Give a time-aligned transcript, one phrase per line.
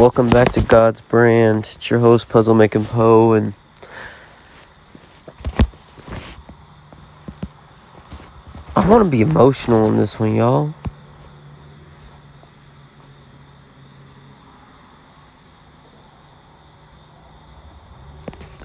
[0.00, 1.68] Welcome back to God's Brand.
[1.70, 3.52] It's your host, Puzzle Making Poe, and
[8.74, 10.72] I want to be emotional in this one, y'all.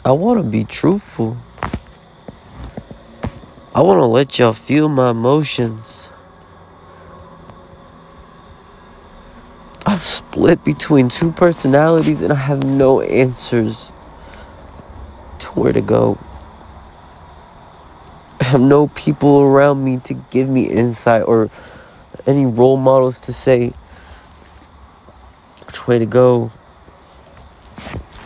[0.05, 1.36] I want to be truthful.
[3.75, 5.95] I want to let y'all feel my emotions.
[9.86, 13.91] I'm split between two personalities and I have no answers
[15.39, 16.18] to where to go.
[18.39, 21.51] I have no people around me to give me insight or
[22.25, 23.74] any role models to say
[25.68, 26.52] which way to go.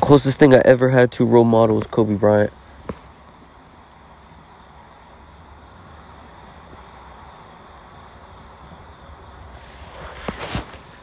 [0.01, 2.53] Closest thing I ever had to role model was Kobe Bryant.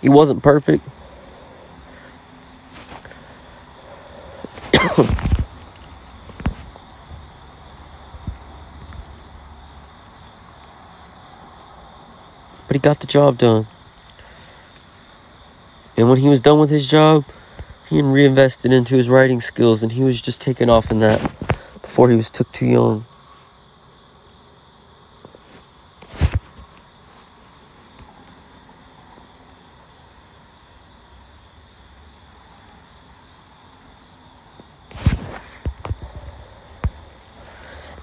[0.07, 0.85] He wasn't perfect.
[4.71, 5.09] but
[12.71, 13.67] he got the job done.
[15.97, 17.25] And when he was done with his job,
[17.91, 21.21] he reinvested into his writing skills and he was just taking off in that
[21.83, 23.05] before he was took too young.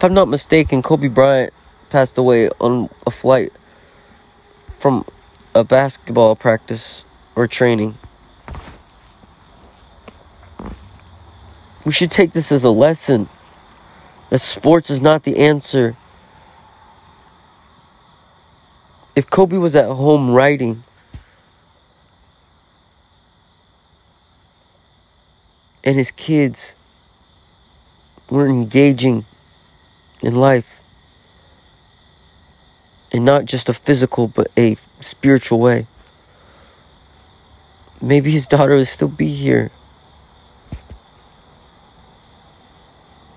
[0.03, 1.53] If I'm not mistaken, Kobe Bryant
[1.89, 3.53] passed away on a flight
[4.77, 5.05] from
[5.55, 7.05] a basketball practice
[7.37, 7.97] or training.
[11.85, 13.29] We should take this as a lesson
[14.29, 15.95] that sports is not the answer.
[19.15, 20.83] If Kobe was at home writing,
[25.81, 26.73] and his kids
[28.29, 29.23] were engaging
[30.23, 30.65] in life,
[33.11, 35.85] in not just a physical but a spiritual way,
[38.01, 39.69] maybe his daughter would still be here.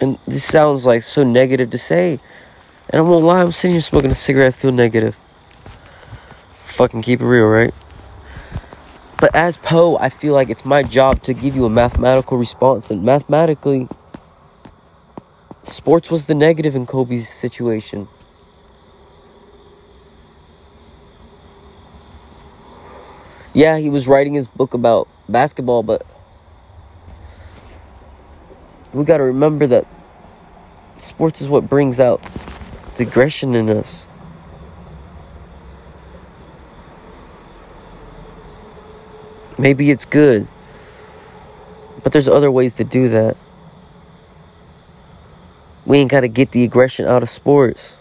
[0.01, 2.21] And this sounds like so negative to say.
[2.89, 5.17] And I won't lie, I'm sitting here smoking a cigarette, I feel negative.
[6.67, 7.75] Fucking keep it real, right?
[9.19, 12.91] But as Poe, I feel like it's my job to give you a mathematical response.
[12.91, 13.89] And mathematically,
[15.69, 18.09] sports was the negative in Kobe's situation.
[23.54, 26.06] Yeah, he was writing his book about basketball, but
[28.93, 29.87] we got to remember that
[30.99, 32.21] sports is what brings out
[33.00, 34.06] aggression in us.
[39.59, 40.47] Maybe it's good,
[42.03, 43.37] but there's other ways to do that.
[45.87, 47.97] We ain't got to get the aggression out of sports.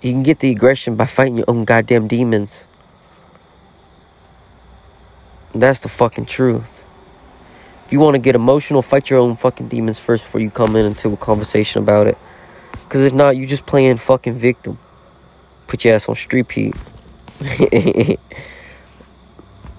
[0.00, 2.64] You can get the aggression by fighting your own goddamn demons.
[5.54, 6.64] That's the fucking truth.
[7.86, 10.76] If you want to get emotional, fight your own fucking demons first before you come
[10.76, 12.16] in into a conversation about it.
[12.72, 14.78] Because if not, you're just playing fucking victim.
[15.66, 16.74] Put your ass on street Pete.